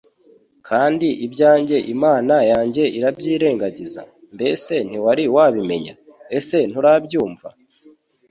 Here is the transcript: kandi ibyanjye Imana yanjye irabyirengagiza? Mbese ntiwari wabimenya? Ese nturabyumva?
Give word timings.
kandi 0.67 1.07
ibyanjye 1.25 1.77
Imana 1.93 2.35
yanjye 2.51 2.83
irabyirengagiza? 2.97 4.01
Mbese 4.35 4.73
ntiwari 4.87 5.23
wabimenya? 5.35 5.93
Ese 6.37 6.57
nturabyumva? 6.69 7.49